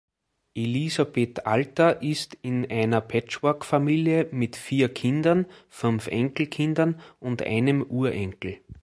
[0.55, 8.61] Elisabeth Alter ist in einer Patchworkfamilie mit vier Kindern, fünf Enkelkindern und einem Urenkel.